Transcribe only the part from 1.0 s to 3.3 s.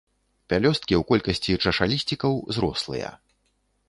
колькасці чашалісцікаў зрослыя.